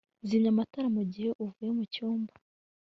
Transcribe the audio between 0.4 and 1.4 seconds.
amatara mugihe